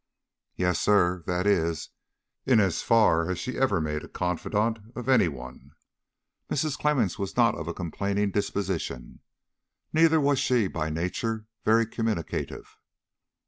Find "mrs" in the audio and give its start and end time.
6.49-6.75